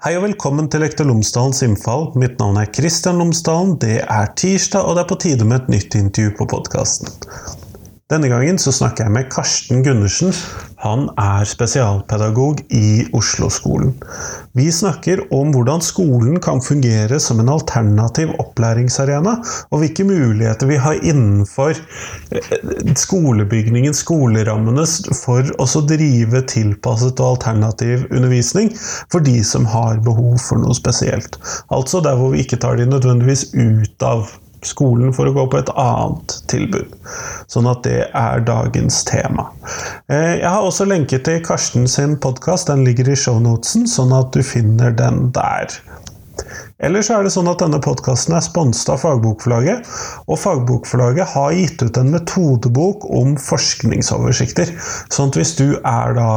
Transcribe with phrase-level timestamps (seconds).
[0.00, 2.06] Hei og velkommen til Lektor Lomsdalens innfall.
[2.16, 3.74] Mitt navn er Kristian Lomsdalen.
[3.82, 7.10] Det er tirsdag, og det er på tide med et nytt intervju på podkasten.
[8.08, 10.32] Denne gangen så snakker jeg med Karsten Gundersen.
[10.80, 13.92] Han er spesialpedagog i Oslo-skolen.
[14.56, 19.36] Vi snakker om hvordan skolen kan fungere som en alternativ opplæringsarena,
[19.70, 22.50] og hvilke muligheter vi har innenfor eh,
[22.96, 24.86] skolebygningen, skolerammene,
[25.20, 28.72] for å drive tilpasset og alternativ undervisning
[29.12, 31.36] for de som har behov for noe spesielt.
[31.68, 34.30] Altså der hvor vi ikke tar de nødvendigvis ut av
[34.66, 36.96] skolen for å gå på et annet tilbud.
[37.50, 39.48] Sånn at det er dagens tema.
[40.08, 42.70] Eh, jeg har også lenket til Karsten sin podkast.
[42.70, 45.80] Den ligger i shownotesen, sånn at du finner den der.
[46.80, 49.88] Ellers er det sånn at denne podkasten er sponset av Fagbokforlaget.
[50.32, 54.72] Og Fagbokforlaget har gitt ut en metodebok om forskningsoversikter.
[55.12, 56.30] Sånn at hvis du er da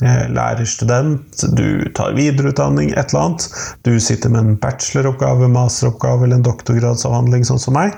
[0.00, 3.46] lærerstudent, du tar videreutdanning, et eller annet,
[3.82, 7.96] du sitter med en bacheloroppgave, masteroppgave eller en doktorgradsavhandling, sånn som meg,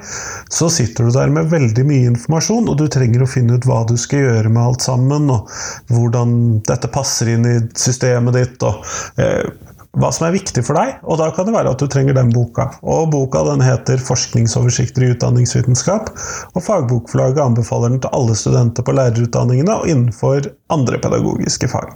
[0.53, 3.83] så sitter du der med veldig mye informasjon, og du trenger å finne ut hva
[3.89, 5.51] du skal gjøre med alt sammen, og
[5.93, 8.65] hvordan dette passer inn i systemet ditt.
[8.65, 8.81] og
[9.21, 9.45] eh,
[9.99, 12.31] hva som er viktig for deg, og da kan det være at du trenger den
[12.35, 12.69] boka.
[12.83, 16.13] Og Boka den heter 'Forskningsoversikter i utdanningsvitenskap',
[16.55, 21.91] og Fagbokforlaget anbefaler den til alle studenter på lærerutdanningene og innenfor andre pedagogiske fag.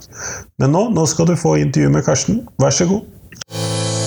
[0.58, 2.48] Men nå, nå skal du få intervju med Karsten.
[2.58, 4.03] Vær så god.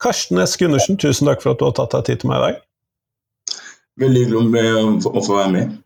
[0.00, 0.56] Karsten S.
[0.56, 2.60] Gundersen, tusen takk for at du har tatt deg tid til meg i dag.
[4.00, 5.78] Veldig hyggelig å få være med.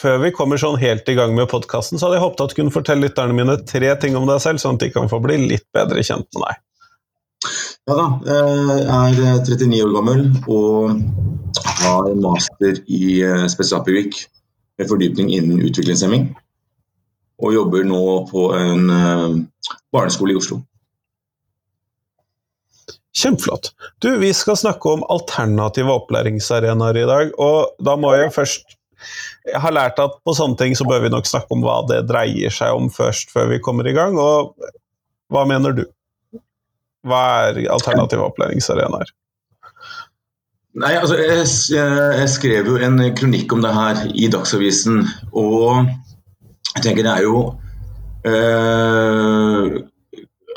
[0.00, 2.56] Før vi kommer sånn helt i gang med podkasten, så hadde jeg håpet at du
[2.56, 5.36] kunne fortelle lytterne mine tre ting om deg selv, sånn at de kan få bli
[5.52, 6.62] litt bedre kjent med deg.
[7.88, 8.06] Ja da.
[8.28, 11.00] Jeg er 39 år gammel og
[11.80, 14.18] har master i eh, spesialpedagogikk
[14.80, 16.30] med fordypning innen utviklingshemming.
[17.40, 19.38] Og jobber nå på en eh,
[19.92, 20.60] barneskole i Oslo.
[23.16, 23.72] Kjempeflott.
[23.98, 28.76] Du, vi skal snakke om alternative opplæringsarenaer i dag, og da må jeg først
[29.48, 32.02] Jeg har lært at på sånne ting så bør vi nok snakke om hva det
[32.10, 34.18] dreier seg om først, før vi kommer i gang.
[34.20, 34.52] Og
[35.32, 35.86] hva mener du?
[37.08, 39.14] Hva er alternative opplæringsarenaer?
[40.84, 45.00] Nei, altså, jeg, jeg, skrev jo en kronikk om det her i Dagsavisen,
[45.32, 45.88] og
[46.76, 47.40] jeg tenker det er jo
[48.28, 49.80] øh,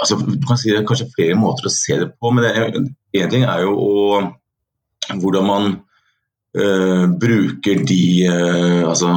[0.03, 3.31] altså, Du kan si det er kanskje flere måter å se det på, men én
[3.31, 4.22] ting er jo å,
[5.22, 5.69] hvordan man
[6.58, 9.14] øh, bruker de øh, altså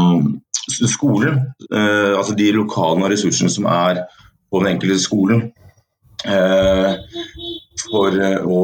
[0.90, 1.38] skoler,
[1.70, 4.04] øh, altså de lokalene og ressursene som er
[4.50, 5.48] på den enkelte skolen,
[7.86, 8.60] for å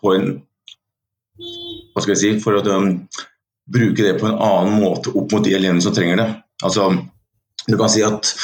[0.00, 0.24] på en
[1.38, 2.62] hva skal jeg si, for å
[3.68, 6.28] bruke det på en annen måte opp mot de elevene som trenger det.
[6.66, 6.90] Altså,
[7.68, 8.34] du kan si at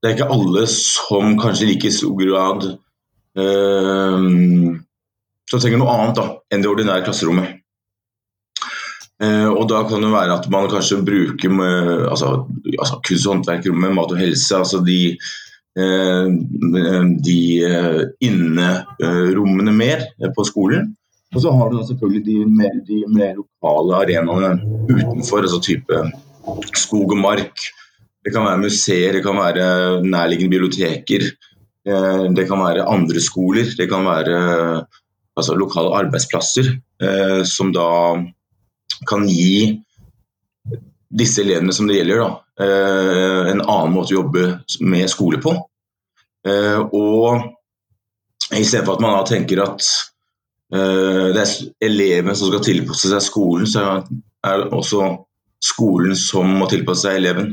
[0.00, 2.70] det er ikke alle som kanskje i like stor grad
[3.38, 4.28] øh,
[5.50, 7.56] som trenger noe annet da, enn det ordinære klasserommet.
[9.20, 12.46] Uh, og Da kan det være at man kanskje bruker med, altså,
[12.78, 15.18] altså kunst- og håndverkrommet, mat og helse, altså de,
[15.76, 16.30] uh,
[17.26, 20.06] de uh, innerommene mer
[20.36, 20.94] på skolen.
[21.34, 24.54] Og så har du da selvfølgelig de mer, de mer lokale arenaene
[24.88, 26.00] utenfor, altså type
[26.74, 27.68] skog og mark.
[28.20, 31.24] Det kan være museer, det kan være nærliggende biblioteker.
[31.88, 34.84] Eh, det kan være andre skoler, det kan være
[35.36, 37.86] altså, lokale arbeidsplasser eh, som da
[39.08, 39.80] kan gi
[41.10, 44.44] disse elevene som det gjelder, da, eh, en annen måte å jobbe
[44.84, 45.56] med skole på.
[46.40, 47.40] Og
[48.56, 49.84] istedenfor at man da tenker at
[50.70, 51.50] det er
[51.84, 53.82] eleven som skal tilpasse seg skolen, så
[54.46, 55.10] er det også
[55.60, 57.50] skolen som må tilpasse seg eleven.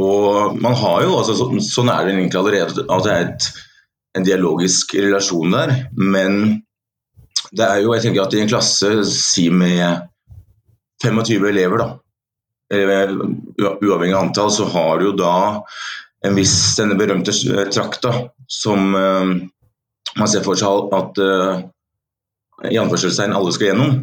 [0.00, 3.48] Og man har jo, altså, så, Sånn er det egentlig allerede, at det er et,
[4.16, 5.74] en dialogisk relasjon der.
[5.96, 6.62] Men
[7.52, 10.08] det er jo, jeg tenker at i en klasse si med
[11.04, 11.90] 25 elever, da,
[12.72, 13.12] eller
[13.60, 15.34] uavhengig av antall, så har du jo da
[16.24, 17.34] en viss denne berømte
[17.74, 18.14] trakta
[18.48, 19.32] som uh,
[20.16, 21.64] man ser for seg at uh,
[22.70, 23.96] i anførselstegn alle skal gjennom.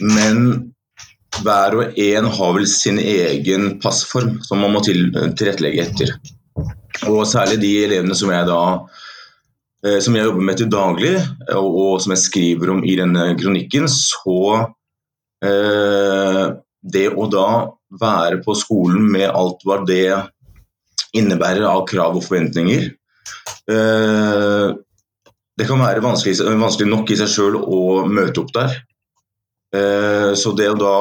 [0.00, 0.40] Men
[1.42, 6.12] hver og en har vel sin egen passform som man må til, tilrettelegge etter.
[7.10, 8.60] Og særlig de elevene som jeg da
[9.84, 11.14] eh, som jeg jobber med til daglig,
[11.56, 14.38] og, og som jeg skriver om i denne kronikken, så
[15.44, 16.44] eh,
[16.84, 17.48] Det å da
[17.96, 20.12] være på skolen med alt hva det
[21.16, 22.90] innebærer av krav og forventninger,
[23.72, 24.74] eh,
[25.54, 28.74] det kan være vanskelig, vanskelig nok i seg sjøl å møte opp der.
[29.74, 30.96] Eh, så det å da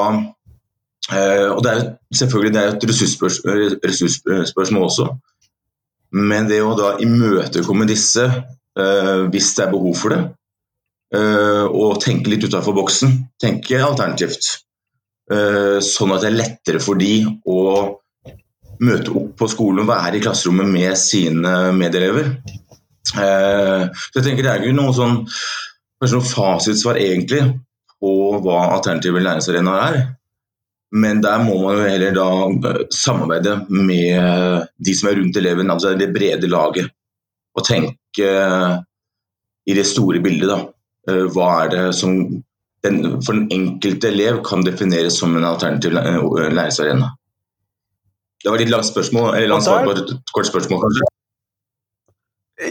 [1.14, 1.82] eh, Og det er
[2.16, 5.08] selvfølgelig det er et ressursspørsmål, ressursspørsmål også.
[6.14, 10.24] Men det å da imøtekomme disse eh, hvis det er behov for det,
[11.14, 14.48] og tenke litt utenfor boksen, tenke alternativt.
[15.86, 17.60] Sånn at det er lettere for de å
[18.82, 22.32] møte opp på skolen og være i klasserommet med sine medelever.
[23.12, 25.20] Så jeg tenker Det er ikke noe sånn,
[26.02, 27.44] kanskje noe fasitsvar egentlig
[28.04, 28.12] på
[28.44, 30.02] hva alternative læringsarenaer er.
[30.94, 32.28] Men der må man jo heller da
[32.70, 36.92] eh, samarbeide med de som er rundt eleven, altså det brede laget.
[37.54, 38.30] Og tenke
[39.66, 40.60] i det store bildet, da.
[41.10, 42.20] Eh, hva er det som
[42.84, 47.14] den, for den enkelte elev kan defineres som en alternativ læringsarena.
[48.44, 51.13] Det var litt langt spørsmål, eller langt svar på et kort spørsmål, kanskje.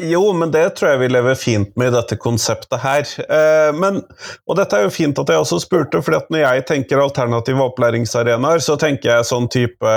[0.01, 3.09] Jo, men det tror jeg vi lever fint med i dette konseptet her.
[3.27, 4.01] Eh, men,
[4.47, 8.63] og dette er jo fint at jeg også spurte, for når jeg tenker alternative opplæringsarenaer,
[8.65, 9.93] så tenker jeg sånn type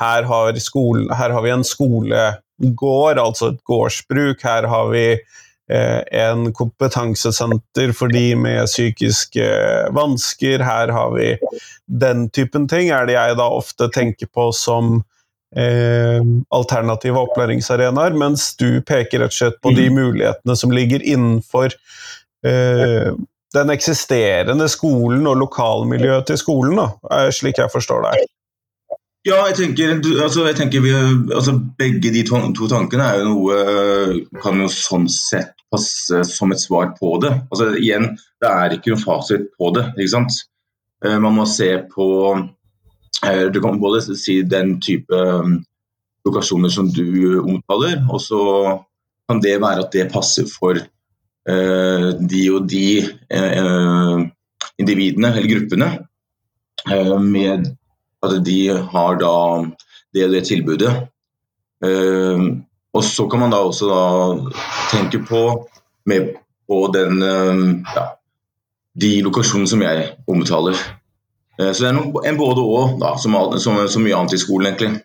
[0.00, 4.42] her har, skolen, her har vi en skolegård, altså et gårdsbruk.
[4.46, 9.48] Her har vi eh, en kompetansesenter for de med psykiske
[9.92, 10.64] vansker.
[10.64, 11.34] Her har vi
[11.86, 15.02] den typen ting, er det jeg da ofte tenker på som
[15.56, 16.20] eh,
[16.54, 20.00] alternative opplæringsarenaer, mens du peker rett og slett på de mm.
[20.00, 21.74] mulighetene som ligger innenfor
[22.46, 23.08] eh,
[23.52, 28.28] den eksisterende skolen og lokalmiljøet til skolen, da, slik jeg forstår deg.
[29.28, 30.94] Ja, jeg tenker, altså, jeg tenker vi,
[31.30, 36.50] altså, Begge de to, to, tankene er jo noe Kan jo sånn sett passe som
[36.50, 37.30] et svar på det.
[37.52, 38.08] Altså, igjen,
[38.42, 39.84] det er ikke noen fasit på det.
[39.94, 40.40] ikke sant?
[41.06, 42.61] Eh, man må se på Eh,
[43.22, 45.60] du kan både si den type um,
[46.26, 48.40] lokasjoner som du omtaler, og så
[49.28, 52.86] kan det være at det passer for uh, de og de
[53.30, 54.22] uh,
[54.78, 55.90] individene eller gruppene.
[56.88, 57.70] Uh, med
[58.22, 59.34] at de har da
[60.14, 60.92] det og det tilbudet.
[62.92, 64.02] og så kan man da også da
[64.92, 65.66] tenke på,
[66.06, 66.28] med,
[66.68, 67.18] på den,
[67.96, 68.04] ja,
[68.94, 70.78] de lokasjonene som jeg omtaler.
[71.62, 75.02] Eh, så det er en både-og, som, som, som, mye annet i skolen, egentlig.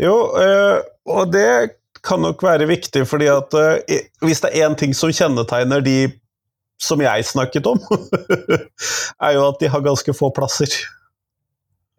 [0.00, 0.80] Jo, eh,
[1.10, 5.12] og det kan nok være viktig, fordi at eh, hvis det er én ting som
[5.14, 5.98] kjennetegner de
[6.82, 7.78] som jeg snakket om,
[9.24, 10.72] er jo at de har ganske få plasser.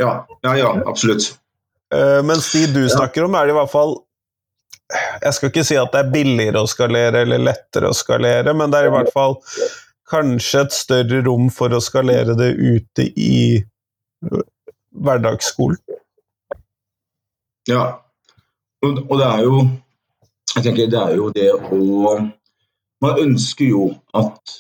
[0.01, 1.34] Ja, ja, ja absolutt.
[2.28, 3.92] Mens de du snakker om, er det i hvert fall
[5.22, 8.74] Jeg skal ikke si at det er billigere å skalere eller lettere å skalere, men
[8.74, 9.38] det er i hvert fall
[10.10, 13.63] kanskje et større rom for å skalere det ute i
[14.96, 15.80] hverdagsskolen.
[17.69, 17.86] Ja,
[18.86, 19.66] og det er jo
[20.56, 22.12] Jeg tenker det er jo det å
[23.04, 24.54] Man ønsker jo at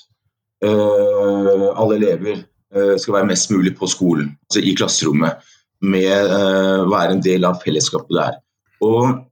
[0.65, 2.41] uh, alle elever
[2.75, 5.39] uh, skal være mest mulig på skolen, altså i klasserommet,
[5.81, 8.35] med uh, være en del av fellesskapet der.
[8.83, 9.23] Og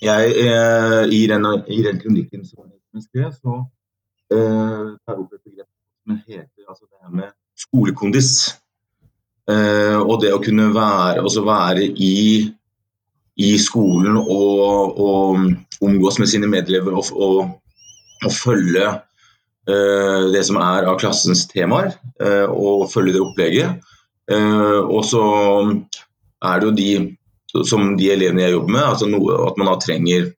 [0.00, 0.30] jeg,
[1.12, 3.58] i den, i den kronikken som jeg skrev, så
[4.30, 5.66] tar opp et begrep
[6.06, 8.32] som heter altså det her med skolekondis.
[9.50, 12.46] Eh, og det å kunne være, altså være i,
[13.40, 17.38] i, skolen og, og omgås med sine medelever og, og,
[18.20, 23.88] og følge eh, det som er av klassens temaer, eh, og følge det opplegget.
[24.30, 25.24] Eh, og så
[26.46, 29.78] er det jo de som de elevene jeg jobber med, altså noe, at man da
[29.82, 30.30] trenger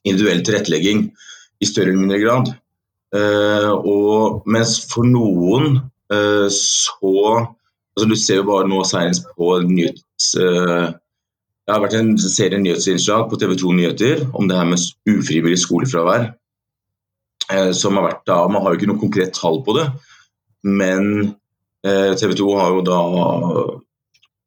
[0.00, 1.10] individuell tilrettelegging
[1.60, 2.54] i større eller mindre grad.
[3.10, 5.80] Uh, og mens for noen
[6.14, 7.14] uh, så
[7.90, 10.28] altså Du ser jo bare nå senest på nyhets...
[10.38, 10.94] Uh,
[11.66, 15.58] det har vært en serie nyhetsinnslag på TV 2 Nyheter om det her med ufrivillig
[15.62, 16.32] skolefravær.
[17.78, 19.84] som har vært da, Man har jo ikke noe konkret tall på det,
[20.66, 21.36] men
[21.84, 22.98] TV 2 har jo da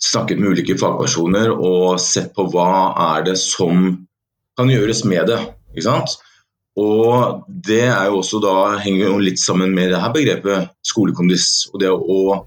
[0.04, 3.86] snakket med ulike fagpersoner og sett på hva er det som
[4.60, 5.40] kan gjøres med det.
[5.72, 6.18] ikke sant?
[6.80, 11.70] Og Det er jo også da, henger jo litt sammen med det her begrepet skolekondis.
[11.74, 12.40] Og det å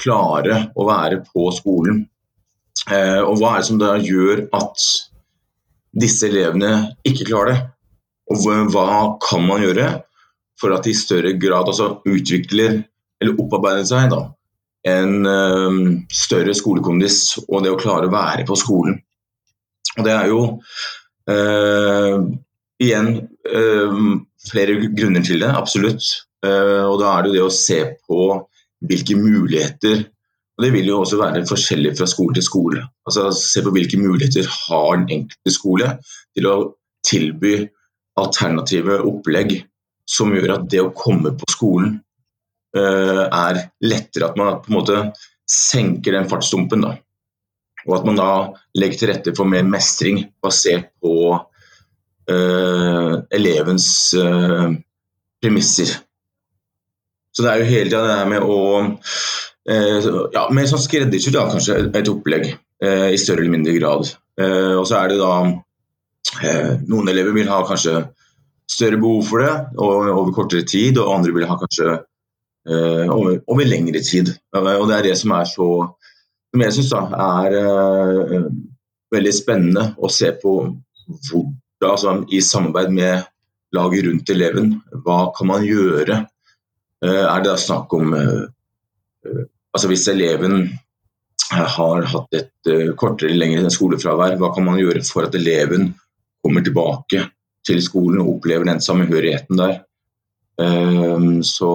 [0.00, 2.04] klare å være på skolen.
[2.90, 4.86] Eh, og Hva er det som da gjør at
[6.00, 7.60] disse elevene ikke klarer det?
[8.30, 9.88] Og hva kan man gjøre
[10.60, 12.82] for at de i større grad altså utvikler
[13.20, 14.20] eller opparbeider seg da,
[14.88, 15.78] en eh,
[16.14, 19.00] større skolekondis og det å klare å være på skolen.
[19.98, 20.40] Og Det er jo
[21.30, 22.16] uh,
[22.80, 23.10] igjen
[23.50, 23.98] øh,
[24.48, 26.06] flere grunner til det, absolutt.
[26.40, 28.22] Uh, og Da er det jo det å se på
[28.88, 30.06] hvilke muligheter
[30.60, 32.80] og Det vil jo også være forskjellig fra skole til skole.
[33.08, 35.86] Altså Se på hvilke muligheter har den enkelte skole
[36.36, 36.56] til å
[37.08, 37.54] tilby
[38.20, 39.54] alternative opplegg
[40.04, 41.94] som gjør at det å komme på skolen
[42.76, 44.28] uh, er lettere.
[44.28, 44.98] At man på en måte
[45.48, 46.84] senker den fartsdumpen.
[46.84, 46.92] da.
[47.88, 48.30] Og at man da
[48.76, 51.40] legger til rette for mer mestring basert på
[53.36, 54.70] elevens uh,
[55.42, 55.92] premisser.
[57.30, 58.60] Så det er jo hele tida det her med å
[59.70, 64.08] ja, Mer sånn skreddersydd, kanskje, et opplegg i større eller mindre grad.
[64.40, 65.34] og så er det da
[66.88, 68.00] Noen elever vil ha kanskje
[68.72, 69.52] større behov for det
[69.84, 72.00] over kortere tid, og andre vil ha kanskje
[72.64, 74.32] over, over lengre tid.
[74.56, 75.68] Og det er det som er så
[76.50, 78.46] som jeg syns er uh,
[79.14, 81.56] veldig spennende å se på hvordan,
[81.86, 83.26] altså, i samarbeid med
[83.76, 86.24] laget rundt eleven, hva kan man gjøre?
[87.04, 88.46] Uh, er det da snakk om uh,
[89.72, 90.66] altså Hvis eleven
[91.50, 95.92] har hatt et kortere eller lengre skolefravær, hva kan man gjøre for at eleven
[96.44, 97.24] kommer tilbake
[97.66, 99.80] til skolen og opplever den samhørigheten der?
[101.46, 101.70] så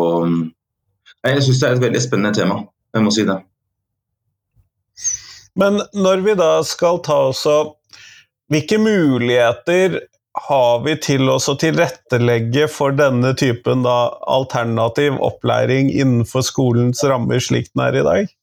[1.26, 2.60] jeg syns det er et veldig spennende tema,
[2.94, 3.38] jeg må si det.
[5.56, 7.75] Men når vi da skal ta oss og
[8.52, 10.00] Hvilke muligheter
[10.46, 17.72] har vi til å tilrettelegge for denne typen da, alternativ opplæring innenfor skolens rammer, slik
[17.74, 18.34] den er i dag?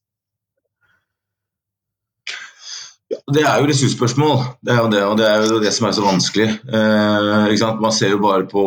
[3.32, 4.38] Det er jo ressursspørsmål.
[4.64, 6.49] Det er jo det, og det er jo det som er så vanskelig.
[6.73, 8.64] Eh, Man ser jo bare på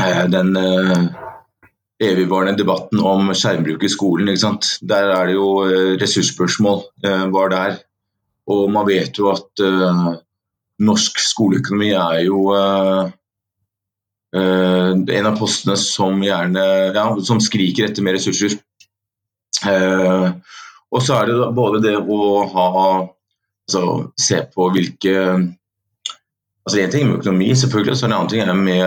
[0.00, 1.04] eh, den eh,
[2.00, 4.32] evigvarende debatten om skjermbruk i skolen.
[4.88, 7.78] Der er det jo eh, ressursspørsmål eh, var der.
[8.50, 10.10] Og man vet jo at uh,
[10.82, 13.10] norsk skoleøkonomi er jo uh,
[14.36, 16.66] uh, en av postene som gjerne
[16.96, 18.58] ja, som skriker etter mer ressurser.
[19.60, 22.68] og så er det både det å ha
[23.04, 23.82] altså,
[24.16, 25.16] se på hvilke
[26.64, 28.84] altså En ting med økonomi, selvfølgelig, så en annen ting er med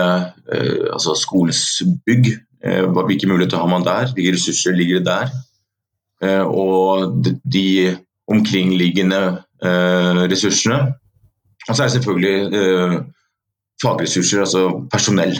[0.94, 2.30] altså, skolens bygg.
[2.62, 4.12] Hvilke muligheter har man der?
[4.14, 6.44] Hvilke ressurser ligger det der?
[6.48, 7.96] Og de
[8.30, 10.78] omkringliggende ressursene.
[11.68, 13.04] Og så er det selvfølgelig
[13.82, 15.38] fagressurser, altså personell.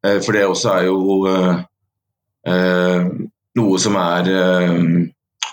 [0.00, 1.28] For det også er jo
[3.60, 4.30] noe som er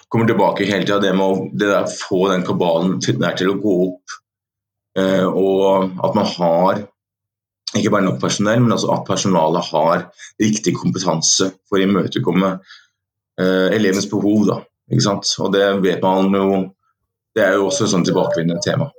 [0.07, 1.01] kommer tilbake hele tida.
[1.03, 4.17] Det med å det der, få den kabalen til, til å gå opp.
[4.97, 6.79] og at man har
[7.75, 10.07] ikke bare nok personell, men altså at personalet har
[10.39, 12.55] riktig kompetanse for å imøtekomme
[13.75, 14.47] elevens behov.
[14.47, 14.61] Da,
[15.43, 16.47] og det vet man jo
[17.37, 18.89] Det er jo også et sånn tilbakevendende tema.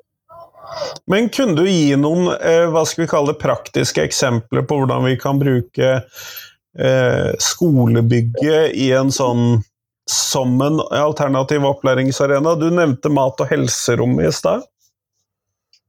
[1.10, 5.06] Men kunne du gi noen uh, hva skal vi kalle det, praktiske eksempler på hvordan
[5.08, 9.60] vi kan bruke uh, skolebygget i en sånn
[10.08, 12.54] som en alternativ opplæringsarena?
[12.60, 14.66] Du nevnte mat- og helserommet i stad.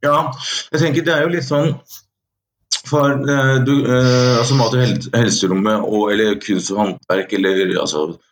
[0.04, 0.32] Ja,
[0.72, 1.74] jeg tenker det er jo litt sånn
[2.88, 8.06] for eh, du, eh, altså mat- og helserommet og, eller kunst og håndverk eller altså,
[8.14, 8.29] eh,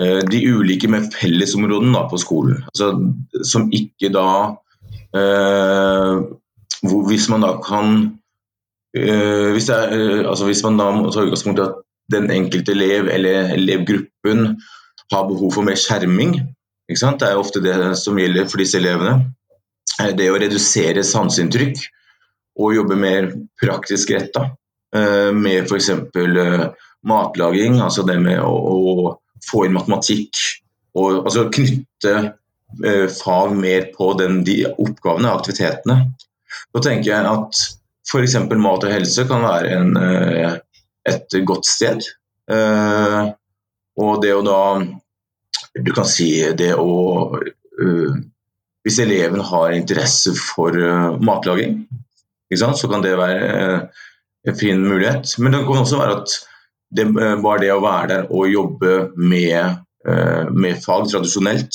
[0.00, 2.92] de ulike med fellesområdene på skolen, altså,
[3.44, 4.28] som ikke da
[5.16, 6.20] eh,
[6.86, 7.96] hvor, Hvis man da kan
[8.96, 12.72] eh, hvis, er, eh, altså, hvis, man da må ta utgangspunkt i at den enkelte
[12.72, 14.56] elev eller elevgruppen
[15.12, 16.38] har behov for mer skjerming,
[16.90, 19.30] det er ofte det som gjelder for disse elevene.
[20.18, 21.78] Det å redusere sanseinntrykk
[22.58, 23.28] og jobbe mer
[23.60, 24.48] praktisk retta.
[24.96, 25.90] Eh, med f.eks.
[25.90, 26.64] Eh,
[27.06, 29.12] matlaging, altså det med å, å
[29.46, 30.38] få inn matematikk.
[30.98, 32.14] Og altså knytte
[32.84, 35.98] eh, fag mer på den, de oppgavene, og aktivitetene.
[36.74, 37.62] Da tenker jeg at
[38.10, 38.36] f.eks.
[38.50, 39.92] mat og helse kan være en,
[41.06, 42.02] et godt sted.
[44.00, 44.62] Og det å da
[45.78, 46.26] Du kan si
[46.58, 46.88] det å
[48.82, 50.74] Hvis eleven har interesse for
[51.22, 51.84] matlaging,
[52.58, 53.80] så kan det være eh,
[54.48, 55.38] en fin mulighet.
[55.38, 56.34] Men det kan også være at
[56.90, 57.06] det,
[57.42, 61.74] var det å være der og jobbe med, eh, med fag tradisjonelt,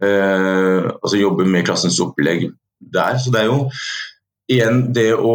[0.00, 2.46] altså jobbe med klassens opplegg
[2.80, 3.18] der.
[3.20, 3.58] Så det er jo
[4.48, 5.34] igjen det å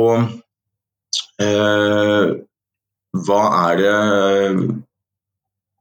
[3.25, 3.97] Hva er det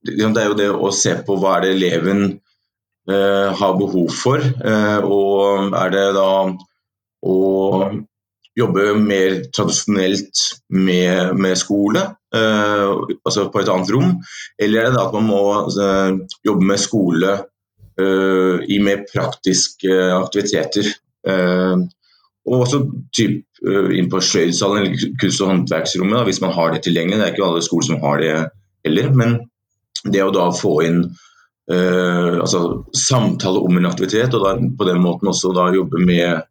[0.04, 2.20] Det er jo det å se på hva er det eleven
[3.08, 4.44] har behov for,
[5.08, 6.28] og er det da
[7.24, 7.38] å
[8.58, 10.42] jobbe mer tradisjonelt
[10.74, 12.92] med, med skole, eh,
[13.24, 14.12] altså på et annet rom?
[14.58, 17.32] Eller er det da at man må eh, jobbe med skole
[17.98, 20.92] eh, i mer praktiske aktiviteter?
[21.26, 21.84] Eh,
[22.44, 22.82] og også
[23.16, 27.18] typ, eh, inn på sløydsalen eller kunst- og håndverksrommet, hvis man har det tilgjengelig.
[27.18, 28.34] Det er ikke alle skoler som har det
[28.84, 29.10] heller.
[29.16, 29.38] Men
[30.04, 30.98] det å da få inn
[31.72, 36.44] eh, altså, samtale om en aktivitet, og da, på den måten også da jobbe med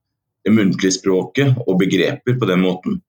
[0.44, 3.00] det muntlige språket og begreper på den måten.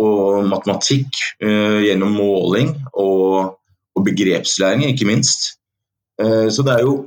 [0.00, 3.58] Og matematikk eh, gjennom måling og,
[3.92, 5.52] og, begrepslæring, ikke minst.
[6.20, 7.00] Eh, så det er jo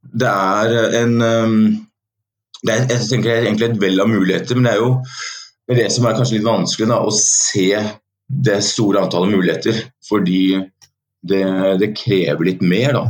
[0.00, 1.56] Det er en um,
[2.64, 4.94] det er, Jeg tenker det er egentlig et vell av muligheter, men det er jo
[5.70, 7.68] det som er kanskje litt vanskelig, da, å se
[8.26, 9.76] det store antallet muligheter.
[10.08, 10.58] Fordi
[11.20, 11.44] det,
[11.78, 13.04] det krever litt mer, da.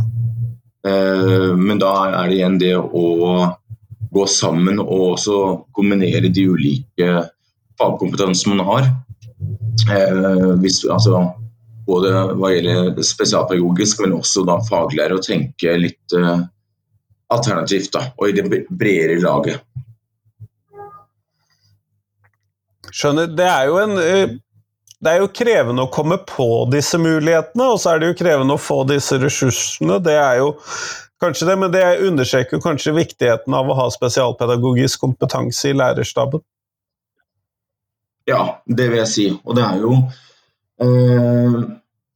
[0.90, 3.06] Eh, men da er det igjen det å
[4.10, 5.36] gå sammen og også
[5.76, 7.10] kombinere de ulike
[7.80, 8.88] fagkompetansene man har.
[9.90, 11.22] Eh, hvis, altså,
[11.86, 16.44] både hva gjelder spesialpedagogisk, men også da faglærer, og tenke litt eh,
[17.32, 17.92] alternativt.
[17.94, 19.62] da, Og i det bredere laget.
[22.90, 23.30] Skjønner.
[23.30, 24.40] Det er jo en
[25.00, 28.56] det er jo krevende å komme på disse mulighetene, og så er det jo krevende
[28.56, 29.96] å få disse ressursene.
[30.04, 30.50] Det er jo
[31.20, 36.42] kanskje det, men det understreker kanskje viktigheten av å ha spesialpedagogisk kompetanse i lærerstaben.
[38.28, 39.26] Ja, det vil jeg si.
[39.44, 39.94] Og det er jo
[40.82, 41.60] øh,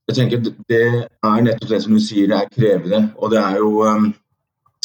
[0.09, 0.83] Jeg tenker det
[1.25, 3.01] er nettopp det som du sier, det er krevende.
[3.17, 4.11] Og det er jo øh,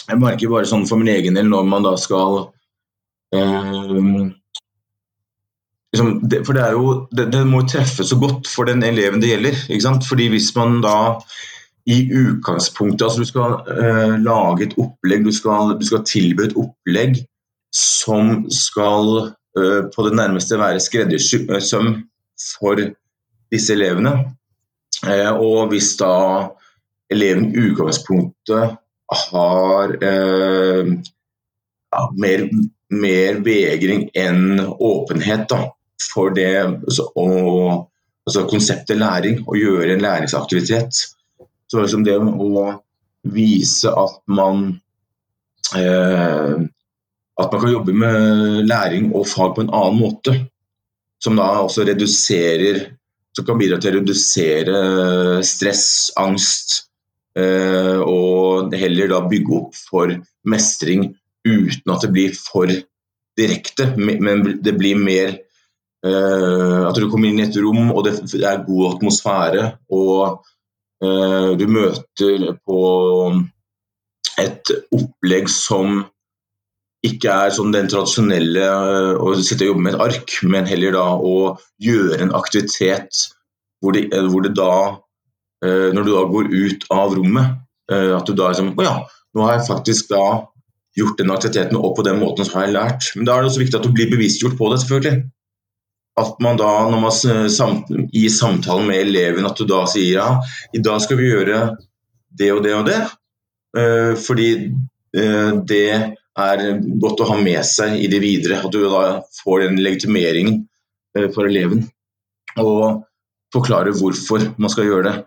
[0.07, 2.47] Jeg merker bare sånn for min egen del når man da skal
[3.35, 4.31] øh,
[5.93, 9.21] liksom, det, For det, er jo, det, det, må treffe så godt for den eleven
[9.21, 9.63] det gjelder.
[9.69, 10.07] ikke sant?
[10.07, 10.97] Fordi hvis man da
[11.89, 16.57] i utgangspunktet altså Du skal uh, lage et opplegg, du skal, du skal, tilby et
[16.59, 17.23] opplegg
[17.75, 21.93] som skal uh, på det nærmeste være skreddersøm
[22.53, 22.83] for
[23.49, 24.13] disse elevene.
[25.05, 26.13] Uh, og hvis da
[27.09, 28.77] eleven i utgangspunktet
[29.09, 32.43] har ja, mer,
[32.93, 35.63] mer vegring enn åpenhet, da,
[36.11, 36.53] for det
[37.17, 37.25] å
[38.29, 41.01] altså konseptet læring, å gjøre en læringsaktivitet.
[41.69, 42.67] Så liksom det å
[43.29, 44.79] vise at man
[45.77, 46.55] eh,
[47.39, 50.35] at man kan jobbe med læring og fag på en annen måte.
[51.23, 52.95] Som da også reduserer
[53.35, 54.77] Som kan bidra til å redusere
[55.45, 56.89] stress, angst.
[57.37, 60.15] Eh, og heller da bygge opp for
[60.49, 61.11] mestring
[61.45, 62.73] uten at det blir for
[63.37, 63.91] direkte.
[64.01, 65.37] Men det blir mer
[65.99, 70.45] Uh, at du kommer inn i et rom og det er god atmosfære, og
[70.99, 72.79] du møter på
[74.39, 76.01] et opplegg som
[77.07, 80.97] ikke er sånn den tradisjonelle uh, å sitte og jobbe med et ark, men heller
[80.97, 81.35] da å
[81.79, 83.29] gjøre en aktivitet
[83.79, 84.73] hvor det, hvor det da
[85.59, 87.55] Når du da går ut av rommet,
[87.91, 88.93] at du da liksom Å ja,
[89.35, 90.21] nå har jeg faktisk da
[90.95, 93.09] gjort den aktiviteten og på den måten så har jeg lært.
[93.15, 95.19] Men da er det også viktig at du blir bevisstgjort på det, selvfølgelig
[96.19, 100.29] at man da, når man i samtalen med eleven, at du da sier ja,
[100.75, 101.61] i dag skal vi gjøre
[102.39, 102.99] det og det og det.
[103.77, 104.49] Uh, fordi
[105.17, 105.85] uh, det
[106.39, 106.63] er
[107.01, 108.61] godt å ha med seg i det videre.
[108.63, 110.63] At du da får den legitimeringen
[111.17, 111.85] uh, for eleven.
[112.59, 113.03] Og
[113.53, 115.17] forklare hvorfor man skal gjøre det.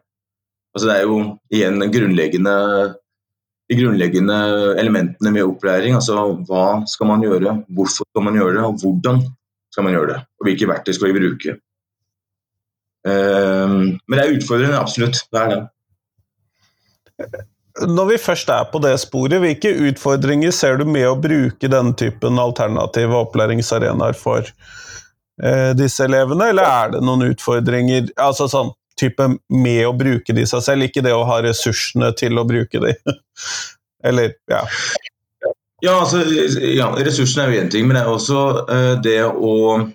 [0.73, 1.17] Altså det er jo
[1.53, 2.57] igjen grunnleggende,
[3.69, 4.39] de grunnleggende
[4.81, 5.97] elementene med opplæring.
[5.99, 6.17] Altså
[6.49, 9.21] hva skal man gjøre, hvorfor skal man gjøre det, og hvordan
[9.73, 10.19] skal man gjøre det.
[10.41, 11.57] Og hvilke verktøy skal vi bruke.
[13.03, 15.25] Um, men det er utfordrende, absolutt.
[15.33, 15.63] Det er det.
[17.89, 21.97] Når vi først er på det sporet, hvilke utfordringer ser du med å bruke denne
[21.97, 29.25] typen alternative opplæringsarenaer for eh, disse elevene, eller er det noen utfordringer altså sånn type
[29.49, 32.93] med å bruke de seg selv, ikke det å ha ressursene til å bruke de?
[34.09, 34.67] eller, ja.
[35.83, 36.23] Ja, altså,
[36.63, 39.89] ja, ressursene er jo én ting, men det er også uh, det å uh,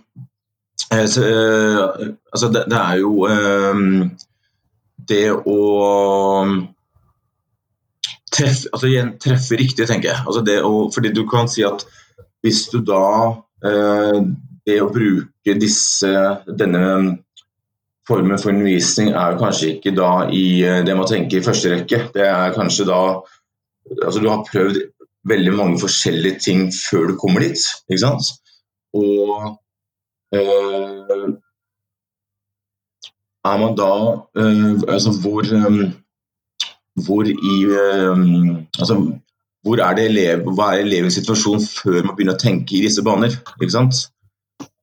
[0.91, 4.09] Altså, det, det, er jo um,
[5.07, 5.61] det å
[8.35, 10.25] treffe, altså, igjen, treffe riktig, tenker jeg.
[10.25, 11.87] Altså, det å, fordi du kan si at
[12.43, 13.07] hvis du da
[13.39, 14.19] uh,
[14.67, 16.11] Det å bruke disse,
[16.59, 16.83] denne
[18.07, 22.01] formen for undervisning er jo kanskje ikke da i det man tenker i første rekke.
[22.11, 23.01] Det er kanskje da
[24.03, 24.81] Altså, du har prøvd
[25.27, 27.63] veldig mange forskjellige ting før du kommer dit.
[27.89, 28.33] Ikke sant?
[28.95, 29.57] Og
[30.35, 31.27] øh,
[33.47, 33.91] er man da
[34.41, 35.91] øh, Altså hvor øh,
[37.05, 37.57] hvor i
[38.79, 38.95] altså,
[39.61, 43.35] hvor er elev, Hva er elevens situasjon før man begynner å tenke i disse baner?
[43.61, 44.07] ikke sant?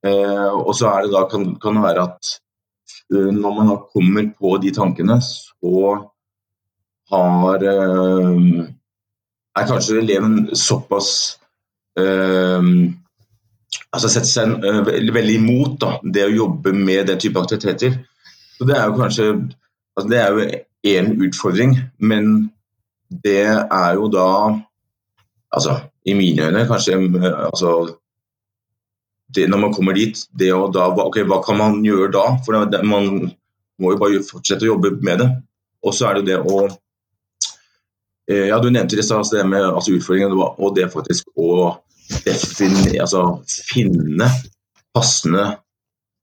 [0.04, 2.32] og så er det da, kan, kan det være at
[3.10, 5.94] når man da kommer på de tankene, så
[7.08, 7.64] har
[9.56, 11.38] er kanskje eleven såpass
[11.98, 12.62] øh,
[13.94, 17.98] altså setter seg øh, veldig imot da, det å jobbe med den type aktiviteter.
[18.58, 19.28] Så Det er jo kanskje
[19.94, 20.48] altså det er jo
[20.84, 22.50] én utfordring, men
[23.24, 24.28] det er jo da
[25.54, 27.94] altså, I mine øyne kanskje altså,
[29.34, 32.24] det, når man kommer dit, det å da Ok, hva kan man gjøre da?
[32.44, 33.30] For det, man
[33.80, 35.28] må jo bare fortsette å jobbe med det.
[35.84, 36.66] Og så er det det å
[38.30, 41.74] Ja, du nevnte det, det med altså utfordringen og det faktisk å
[42.24, 43.24] definere, altså
[43.68, 44.30] finne
[44.96, 45.50] passende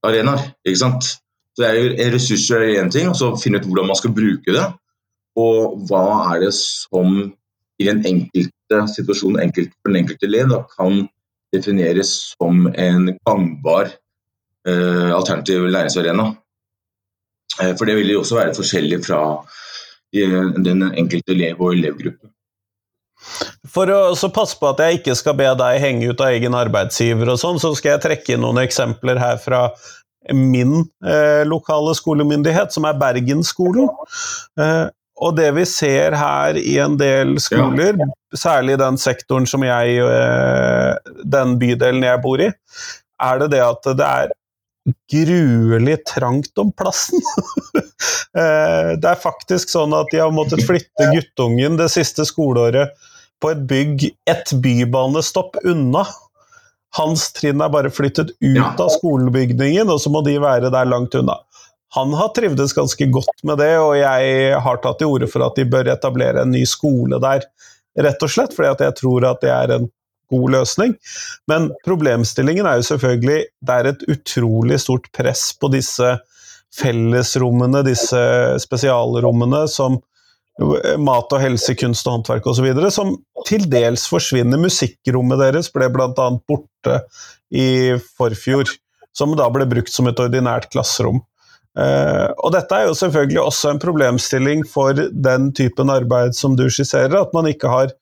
[0.06, 0.52] arenaer.
[0.66, 1.12] ikke sant?
[1.52, 4.56] Så det er Ressurser er én ting, og så finne ut hvordan man skal bruke
[4.56, 4.66] det.
[5.40, 7.22] Og hva er det som
[7.82, 11.04] i den enkelte situasjonen enkelt, for den enkelte elev da, kan
[11.56, 13.90] defineres som en gangbar
[14.68, 16.30] eh, alternativ læringsarena.
[17.60, 19.58] Eh, for det vil jo også være forskjellig fra eh,
[20.12, 22.32] den enkelte elev og elevgruppe.
[23.70, 27.30] For å passe på at jeg ikke skal be deg henge ut av egen arbeidsgiver,
[27.30, 29.68] og sånn, så skal jeg trekke inn noen eksempler her fra
[30.34, 33.90] min eh, lokale skolemyndighet, som er Bergensskolen.
[34.60, 34.88] Eh,
[35.22, 38.10] og det vi ser her i en del skoler, ja.
[38.38, 42.50] særlig i den sektoren som jeg eh, Den bydelen jeg bor i,
[43.22, 44.34] er det det at det er
[45.12, 47.22] gruelig trangt om plassen.
[48.32, 52.94] Eh, det er faktisk sånn at de har måttet flytte guttungen det siste skoleåret
[53.44, 56.06] på et bygg ett bybanestopp unna.
[56.96, 61.18] Hans trinn er bare flyttet ut av skolebygningen, og så må de være der langt
[61.20, 61.42] unna
[61.94, 65.58] han har trivdes ganske godt med det, og jeg har tatt til orde for at
[65.60, 67.44] de bør etablere en ny skole der,
[68.00, 69.90] rett og slett, fordi jeg tror at det er en
[70.32, 70.96] god løsning.
[71.52, 76.16] Men problemstillingen er jo selvfølgelig det er et utrolig stort press på disse
[76.76, 78.22] fellesrommene, disse
[78.64, 80.00] spesialrommene som
[81.02, 83.16] mat og helse, kunst og håndverk osv., som
[83.48, 84.60] til dels forsvinner.
[84.62, 86.28] Musikkrommet deres ble bl.a.
[86.48, 87.02] borte
[87.52, 88.72] i forfjor,
[89.16, 91.22] som da ble brukt som et ordinært klasserom.
[91.72, 96.66] Uh, og dette er jo selvfølgelig også en problemstilling for den typen arbeid som du
[96.68, 97.94] skisserer, at man ikke har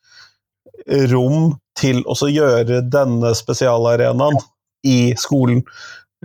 [1.12, 4.39] rom til å gjøre denne spesialarenaen
[4.88, 5.63] i skolen.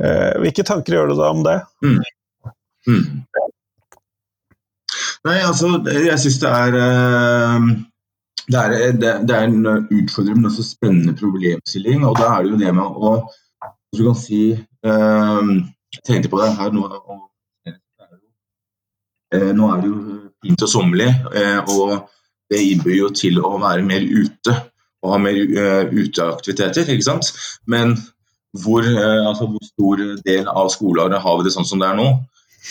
[0.00, 1.58] Eh, hvilke tanker gjør du deg om det?
[1.84, 1.98] Mm.
[2.88, 3.04] Mm.
[5.24, 7.68] Nei, altså, jeg syns det er uh,
[8.44, 12.04] det er, det, det er en utfordrende, men også spennende problemstilling.
[12.04, 13.14] Og da er det jo det med å
[13.94, 16.82] Du kan si Jeg tenkte på det her nå
[19.34, 20.00] Eh, nå er det jo
[20.44, 22.10] fint og sommerlig, eh, og
[22.52, 24.54] det innbyr jo til å være mer ute
[25.04, 26.88] og ha mer uh, uteaktiviteter.
[26.88, 27.30] ikke sant?
[27.68, 27.96] Men
[28.62, 31.98] hvor, uh, altså, hvor, stor del av skoleåret har vi det sånn som det er
[31.98, 32.08] nå?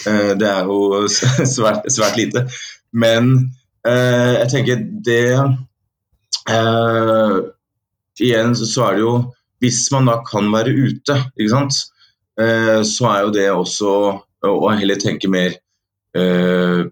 [0.08, 1.04] Uh, det er jo
[1.56, 2.48] svært, svært lite.
[2.94, 3.52] Men
[3.84, 5.34] jeg tenker det
[8.24, 9.16] Igjen så er det jo
[9.60, 11.80] Hvis man da kan være ute, ikke sant,
[12.88, 13.92] så er jo det også
[14.48, 15.58] å heller tenke mer
[16.14, 16.86] Eh,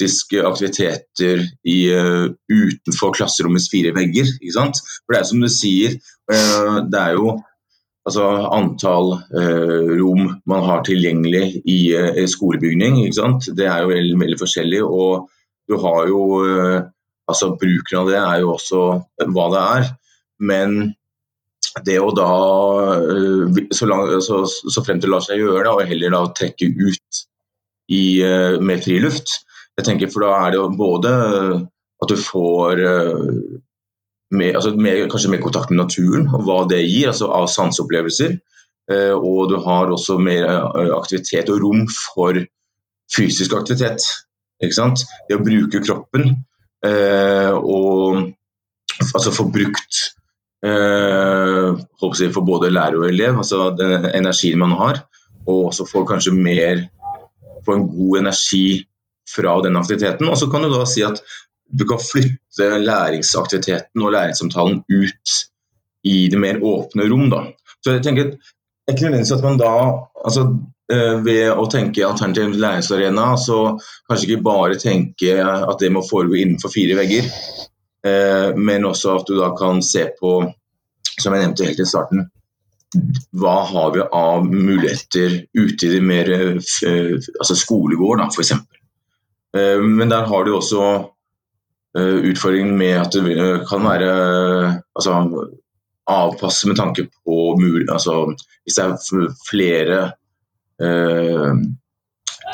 [0.00, 4.26] praktiske aktiviteter i, uh, utenfor klasserommets fire vegger.
[4.40, 4.80] Ikke sant?
[5.04, 5.96] For det er som du sier,
[6.32, 7.40] uh, det er jo
[8.06, 13.02] altså, antall uh, rom man har tilgjengelig i uh, skolebygning.
[13.56, 14.82] Det er jo veldig, veldig forskjellig.
[14.82, 15.28] Og
[15.68, 16.22] du har jo
[17.30, 18.80] altså Bruken av det er jo også
[19.30, 19.90] hva det er.
[20.40, 20.94] Men
[21.86, 22.30] det å da,
[23.70, 26.72] så, lang, så, så frem til det lar seg gjøre, da, og heller da trekke
[26.74, 27.20] ut
[27.90, 29.40] i, eh, med friluft.
[29.80, 31.10] Jeg tenker For da er det jo både
[32.00, 33.24] at du får eh,
[34.30, 38.38] med, altså med, kanskje mer kontakt med naturen og hva det gir, altså av sanseopplevelser.
[38.92, 40.46] Eh, og du har også mer
[40.96, 42.38] aktivitet og rom for
[43.12, 44.04] fysisk aktivitet.
[44.64, 45.04] Ikke sant?
[45.28, 46.38] Det å bruke kroppen
[46.80, 48.30] og
[49.12, 49.98] altså få brukt
[50.64, 55.02] for både lærer og elev, altså den energien man har.
[55.44, 56.86] Og også få kanskje mer
[57.64, 58.86] få en god energi
[59.34, 60.28] fra den aktiviteten.
[60.28, 61.22] Og så kan du da si at
[61.70, 65.36] du kan flytte læringsaktiviteten og læringssamtalen ut
[66.04, 67.28] i det mer åpne rom.
[67.30, 67.44] Da.
[67.84, 68.32] Så jeg tenker
[68.90, 69.74] er ikke nødvendigvis at man da
[70.24, 70.46] altså,
[70.92, 73.60] eh, ved å tenke alternativ læringsarena, så
[74.08, 77.30] kanskje ikke bare tenke at det må foregå innenfor fire vegger,
[78.06, 80.34] eh, men også at du da kan se på,
[81.20, 82.26] som jeg nevnte helt i starten,
[83.38, 88.56] hva har vi av muligheter ute i det mer eh, altså skolegård, f.eks.
[89.56, 90.82] Eh, men der har du også
[91.98, 94.12] eh, utfordringen med at det kan være
[94.94, 95.16] altså,
[96.10, 98.34] avpasse med tanke på mul altså,
[98.64, 100.00] Hvis det er flere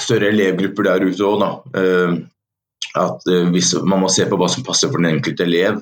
[0.02, 1.50] større elevgrupper der ute òg, da.
[2.98, 5.78] At hvis man må se på hva som passer for den enkelte elev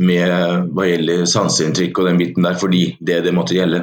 [0.00, 3.82] med hva gjelder sanseinntrykk og den biten der, fordi det det måtte gjelde.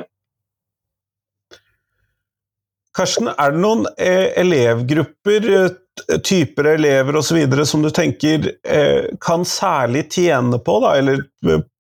[2.98, 5.48] Karsten, er det noen eh, elevgrupper,
[6.26, 7.66] typer elever osv.
[7.66, 11.24] som du tenker eh, kan særlig tjene på, da, eller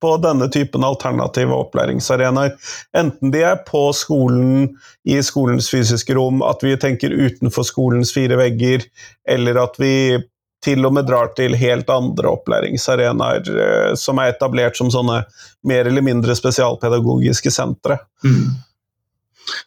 [0.02, 2.58] på denne typen alternative opplæringsarenaer?
[2.98, 4.74] Enten de er på skolen,
[5.06, 8.86] i skolens fysiske rom, at vi tenker utenfor skolens fire vegger,
[9.30, 9.94] eller at vi
[10.64, 15.24] til og med drar til helt andre opplæringsarenaer eh, som er etablert som sånne
[15.68, 18.00] mer eller mindre spesialpedagogiske sentre.
[18.24, 18.54] Mm.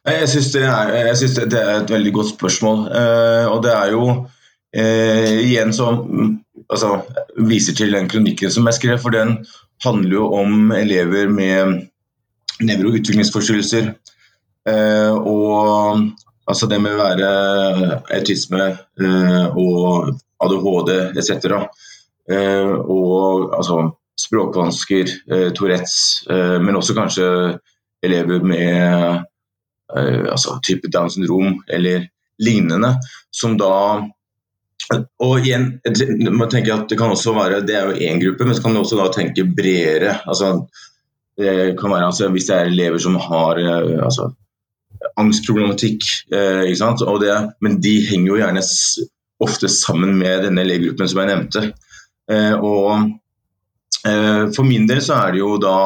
[0.07, 2.87] Jeg syns det, det, det, er et veldig godt spørsmål.
[2.89, 4.05] Eh, og det er jo
[4.77, 6.05] eh, igjen som
[6.71, 7.01] altså,
[7.49, 9.39] viser til den kronikken som jeg skrev, for den
[9.85, 11.83] handler jo om elever med
[12.63, 13.93] nevro- og utviklingsforstyrrelser.
[14.67, 16.01] Uh, og
[16.51, 18.65] altså det med å være autisme
[19.55, 20.09] og
[20.43, 21.47] ADHD etc.
[22.35, 23.77] og altså
[24.19, 25.13] språkvansker,
[25.55, 27.29] Tourettes, men også kanskje
[28.03, 28.75] elever med
[29.07, 29.23] Eh,
[29.95, 32.09] altså type Downs syndrom eller
[32.43, 32.97] lignende,
[33.31, 34.03] som da
[35.23, 35.81] og igjen,
[36.31, 38.75] man tenker at Det kan også være, det er jo én gruppe, men så kan
[38.75, 40.19] du også da tenke bredere.
[40.27, 40.67] altså
[41.37, 44.31] det kan være altså, Hvis det er elever som har eh, altså,
[45.17, 47.05] angstproblematikk, eh, ikke sant?
[47.21, 48.65] Det, men de henger jo gjerne
[49.45, 51.65] ofte sammen med denne elevgruppen som jeg nevnte.
[52.33, 53.11] Eh, og
[54.09, 55.79] eh, For min del så er det jo da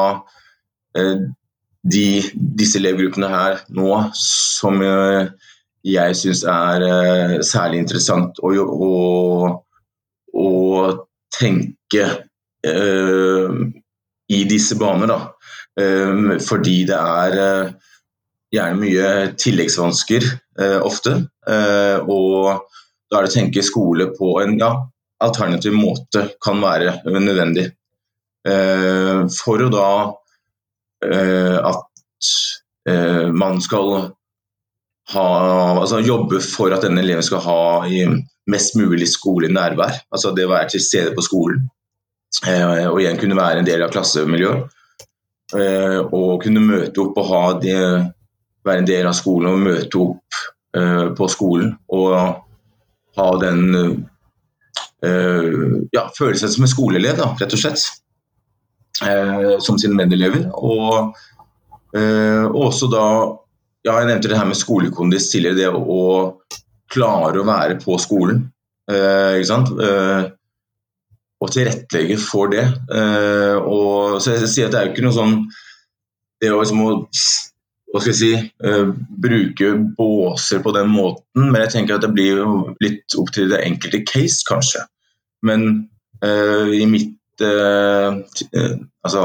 [0.97, 1.27] eh,
[1.81, 4.81] de, disse elevgruppene her nå som
[5.87, 9.53] jeg syns er uh, særlig interessant å, å,
[10.37, 10.49] å
[11.33, 12.05] tenke
[12.67, 13.61] uh,
[14.31, 15.15] i disse baner.
[15.79, 17.73] Um, fordi det er uh,
[18.51, 20.25] gjerne mye tilleggsvansker
[20.83, 21.13] ofte.
[22.11, 22.47] og
[23.07, 24.73] da er det å tenke skole på en ja,
[25.23, 27.69] alternativ måte kan være nødvendig.
[28.43, 30.20] for å da Eh,
[31.01, 32.29] at
[32.89, 34.11] eh, man skal
[35.11, 35.27] ha,
[35.81, 37.61] altså jobbe for at denne eleven skal ha
[38.51, 40.03] mest mulig skolenærvær.
[40.13, 41.65] Altså det å være til stede på skolen.
[42.47, 44.77] Eh, og igjen kunne være en del av klassemiljøet.
[45.51, 47.75] Og kunne møte opp og det,
[48.63, 50.37] være en del av skolen og møte opp
[51.17, 51.73] på skolen.
[51.91, 52.13] Og
[53.17, 53.65] ha den
[55.01, 58.00] ja, følelsen som en skoleelev, rett og slett eh,
[58.99, 60.43] som sine medelever.
[60.53, 61.15] Og,
[61.97, 63.05] eh, også da
[63.81, 65.57] ja, Jeg nevnte det her med skolekondis tidligere.
[65.57, 66.01] Det å,
[66.91, 68.45] klare å være på skolen.
[68.91, 69.71] Eh, ikke sant?
[69.79, 70.25] Eh,
[71.41, 72.65] og tilrettelegge for det.
[72.93, 75.39] Eh, og, så jeg sier at det er jo ikke noe sånn
[76.41, 76.91] Det å liksom å
[77.91, 78.29] hva skal jeg si,
[78.63, 81.49] uh, bruke båser på den måten.
[81.51, 82.39] Men jeg tenker at det blir
[82.79, 84.85] litt opp til det enkelte case, kanskje.
[85.43, 85.89] Men
[86.23, 89.23] i mitt altså,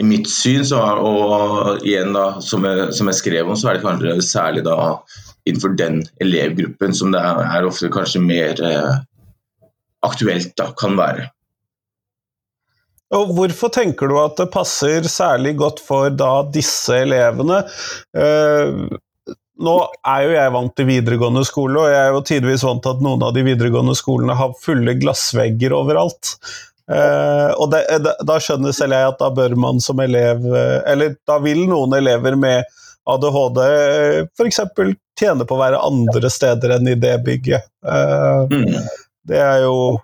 [0.00, 3.78] I mitt syn, så, og igjen da, som jeg, som jeg, skrev om, så er
[3.78, 4.78] det kanskje særlig da
[5.48, 8.96] innenfor den elevgruppen som det er, er ofte kanskje mer eh,
[10.06, 11.28] aktuelt da, kan være.
[13.16, 17.64] Og Hvorfor tenker du at det passer særlig godt for da disse elevene?
[18.14, 18.86] Uh,
[19.60, 19.76] nå
[20.08, 23.04] er jo jeg vant til videregående skole, og jeg er jo tidvis vant til at
[23.04, 26.34] noen av de videregående skolene har fulle glassvegger overalt.
[26.90, 27.84] Uh, og det,
[28.26, 31.92] da skjønner selv jeg at da bør man som elev eh, Eller da vil noen
[31.94, 32.66] elever med
[33.06, 33.60] ADHD
[34.34, 34.58] f.eks.
[35.20, 37.70] tjene på å være andre steder enn i det bygget.
[37.86, 38.74] Uh, mm.
[39.30, 40.00] Det er jo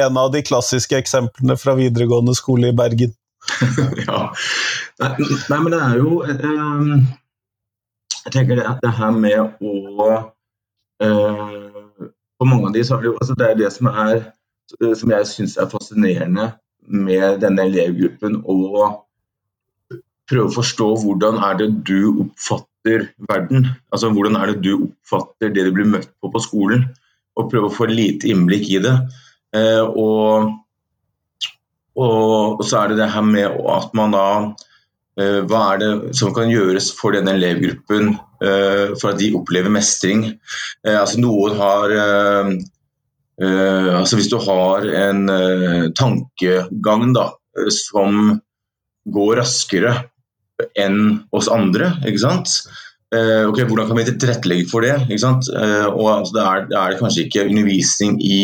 [0.00, 3.12] en av de klassiske eksemplene fra videregående skole i Bergen.
[4.06, 4.22] ja.
[5.02, 6.94] Nei, nei, men det er jo um
[8.26, 10.08] jeg tenker det, det her med å
[11.02, 11.56] eh,
[12.40, 14.22] På mange av de så er det jo altså det er det som er
[14.78, 16.50] som jeg syns er fascinerende
[16.90, 18.40] med denne elevgruppen.
[18.46, 18.86] Å
[20.30, 23.70] prøve å forstå hvordan er det du oppfatter verden.
[23.90, 26.88] Altså hvordan er det du oppfatter det du blir møtt på på skolen.
[27.38, 28.96] Og prøve å få lite innblikk i det.
[29.56, 30.50] Eh, og,
[31.98, 34.26] og, så er det det her med at man da
[35.48, 38.12] hva er det som kan gjøres for denne elevgruppen
[38.44, 40.26] eh, for at de opplever mestring?
[40.86, 41.96] Eh, altså Noen har
[43.40, 45.22] altså Hvis du har en
[45.96, 47.22] tankegang da,
[47.72, 48.34] som
[49.08, 49.94] går raskere
[50.76, 52.52] enn oss andre, ikke sant?
[53.08, 54.98] ok, Hvordan kan vi tilrettelegge for det?
[55.06, 55.48] Ikke sant?
[55.48, 58.42] Og altså, det, er, det er kanskje ikke undervisning i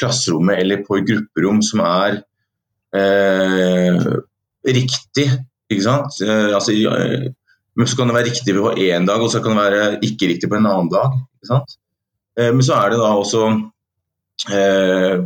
[0.00, 2.20] klasserommet eller på grupperom som er
[2.96, 4.08] eh,
[4.66, 5.28] riktig
[5.72, 6.20] ikke sant?
[6.22, 7.32] Eh, altså, eh,
[7.76, 10.30] men så kan det være riktig på én dag, og så kan det være ikke
[10.32, 11.16] riktig på en annen dag.
[11.38, 11.76] Ikke sant?
[12.38, 13.42] Eh, men så er det da også
[14.52, 15.24] eh,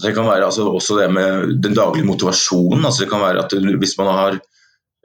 [0.00, 2.84] Det kan være altså, også det med den daglige motivasjonen.
[2.84, 4.40] altså Det kan være at hvis man har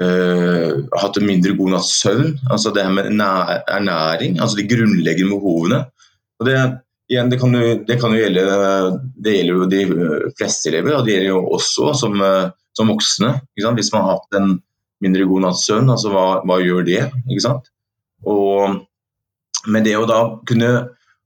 [0.01, 2.37] uh, hatt en mindre god natts søvn.
[2.51, 5.81] Altså det her med ernæring, altså de grunnleggende behovene.
[6.39, 6.55] Og det,
[7.11, 8.45] igjen, det, kan jo, det kan jo gjelde
[9.23, 9.83] det gjelder jo de
[10.39, 12.23] fleste elever, og det gjelder jo også som,
[12.77, 13.35] som voksne.
[13.55, 14.57] Hvis man har hatt en
[15.03, 17.01] mindre god natts søvn, altså hva, hva gjør det?
[17.27, 17.71] ikke sant?
[18.25, 18.81] Og
[19.71, 20.71] med det å da kunne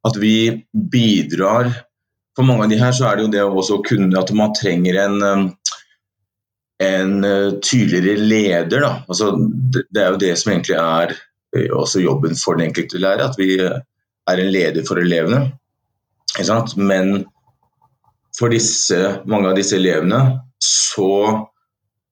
[0.08, 1.68] At vi bidrar
[2.38, 4.96] For mange av de her så er det jo det å kunne at man trenger
[5.04, 5.18] en,
[6.80, 7.16] en
[7.60, 8.86] tydeligere leder.
[8.86, 9.34] da, altså
[9.92, 11.16] Det er jo det som egentlig er
[11.58, 13.26] eh, også jobben for den enkelte lærer.
[13.28, 15.50] At vi er en leder for elevene.
[16.80, 17.26] Men
[18.40, 21.12] for disse, mange av disse elevene så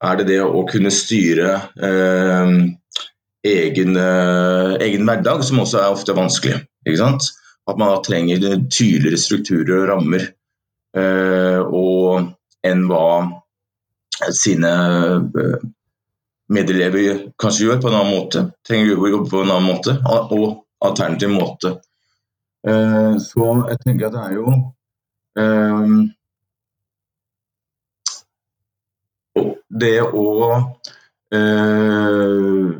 [0.03, 2.51] er det det å kunne styre eh,
[3.47, 6.61] egen, eh, egen, hverdag, som også er ofte vanskelig.
[6.87, 10.29] At man trenger tydeligere strukturer og rammer
[10.95, 12.29] eh, og,
[12.63, 13.07] enn hva
[14.33, 14.71] sine
[15.25, 15.65] eh,
[16.53, 18.45] medelever kanskje gjør på en annen måte.
[18.67, 21.75] Trenger å jobbe på en annen måte, og alternativ måte.
[22.67, 24.47] Eh, så jeg tenker at det er jo
[25.39, 25.97] eh,
[29.81, 30.27] det å
[31.33, 32.75] øh,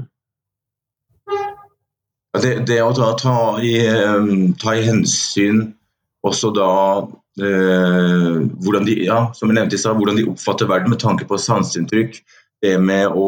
[2.42, 5.64] det, det, å da, ta, i, um, ta, i, hensyn
[6.28, 6.72] også da
[7.42, 12.20] øh, hvordan de ja, som jeg nevnte hvordan de oppfatter verden med tanke på sanseinntrykk.
[12.62, 13.28] Det med å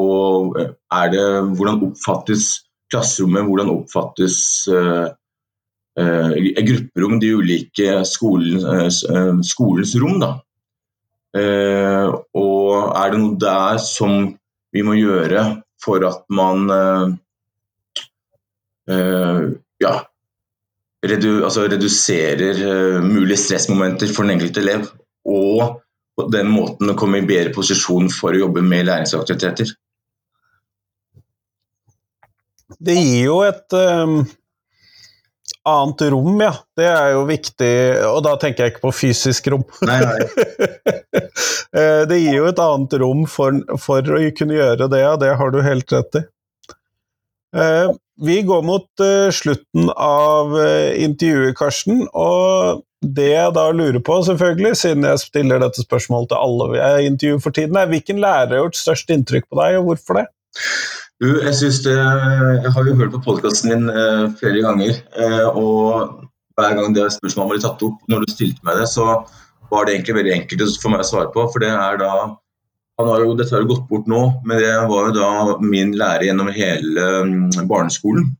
[0.58, 1.26] er det,
[1.58, 4.38] Hvordan oppfattes klasserommet, hvordan oppfattes
[4.74, 5.10] øh,
[6.66, 8.64] grupperom, de ulike skolen,
[9.46, 10.18] skolens rom.
[10.22, 10.32] da.
[11.38, 14.32] Uh, og er det noe der som
[14.74, 15.44] vi må gjøre
[15.82, 17.12] for at man uh,
[18.90, 19.44] uh,
[19.84, 19.92] ja,
[21.06, 24.90] redu altså reduserer mulige stressmomenter for den enkelte elev,
[25.30, 25.84] og
[26.18, 29.70] på den måten komme i bedre posisjon for å jobbe med læringsaktiviteter?
[32.80, 34.20] Det gir jo et um
[35.68, 36.54] annet rom, ja.
[36.78, 37.72] Det er jo viktig,
[38.10, 39.66] og da tenker jeg ikke på fysisk rom.
[39.88, 40.20] Nei, nei.
[41.70, 45.28] Eh, det gir jo et annet rom for, for, å kunne gjøre det, og det
[45.38, 46.22] har du helt rett i.
[47.62, 47.92] Eh,
[48.26, 50.56] vi går mot eh, slutten av
[50.98, 56.42] intervjuet, Karsten, og det jeg da lurer på, selvfølgelig, siden jeg stiller dette spørsmålet til
[56.42, 59.92] alle jeg intervjuer for tiden, er hvilken lærer har gjort størst inntrykk på deg, og
[59.92, 60.26] hvorfor det?
[61.20, 61.94] Jeg synes det,
[62.64, 65.00] jeg har jo hørt på podkasten din eh, flere ganger.
[65.20, 69.08] Eh, og hver gang det spørsmålet ble tatt opp, når du stilte meg det, så
[69.68, 71.44] var det egentlig veldig enkelt for meg å svare på.
[71.52, 75.18] For det er da han har jo, jo gått bort nå, men det var jo
[75.18, 77.36] da min lærer gjennom hele um,
[77.68, 78.32] barneskolen.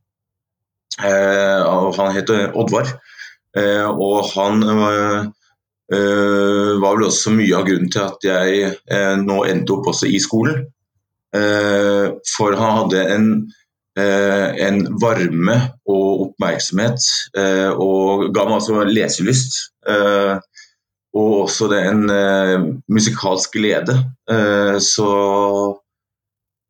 [1.04, 1.68] Eh,
[2.00, 2.96] han heter Oddvar.
[3.92, 5.22] Og han eh,
[6.80, 8.76] var vel også mye av grunnen til at jeg
[9.20, 10.64] nå endte opp også i skolen.
[11.36, 13.26] Eh, for han hadde en,
[13.98, 17.06] eh, en varme og oppmerksomhet,
[17.38, 19.60] eh, og ga meg altså leselyst.
[21.10, 22.04] Og også en
[22.86, 23.96] musikalsk glede.
[24.78, 25.08] Så,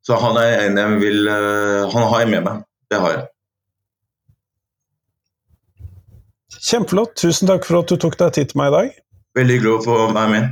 [0.01, 2.63] så han er en jeg vil Han har jeg med meg.
[2.89, 3.27] Det har jeg.
[6.57, 7.13] Kjempeflott.
[7.21, 8.97] Tusen takk for at du tok deg tid til meg i dag.
[9.37, 10.49] Veldig hyggelig å få være med.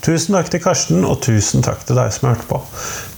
[0.00, 2.60] Tusen takk til Karsten, og tusen takk til deg som hørte på.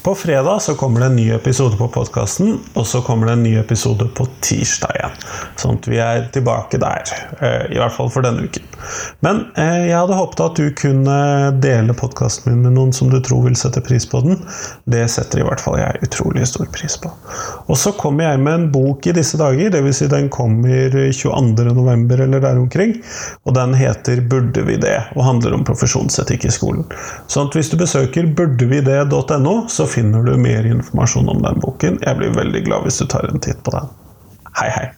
[0.03, 3.43] På fredag så kommer det en ny episode på podkasten, og så kommer det en
[3.43, 5.13] ny episode på tirsdag igjen.
[5.63, 7.13] Sånn at vi er tilbake der.
[7.39, 8.67] Eh, I hvert fall for denne uken.
[9.23, 11.19] Men eh, jeg hadde håpet at du kunne
[11.63, 14.41] dele podkasten min med noen som du tror vil sette pris på den.
[14.91, 17.13] Det setter i hvert fall jeg utrolig stor pris på.
[17.71, 20.03] Og så kommer jeg med en bok i disse dager, dvs.
[20.03, 22.25] Si den kommer 22.11.
[22.27, 22.97] eller der omkring.
[23.47, 26.85] Og den heter 'Burde vi det?' og handler om profesjonsetikk i skolen.
[27.31, 32.01] Sånn at hvis du besøker burdevide.no, så finner du mer informasjon om den boken.
[32.03, 33.93] Jeg blir veldig glad hvis du tar en titt på den.
[34.59, 34.91] Hei, hei.